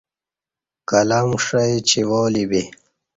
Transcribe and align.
قلم 0.89 1.27
ݜی 1.45 1.71
چیوالی 1.87 2.43
بی 2.49 2.61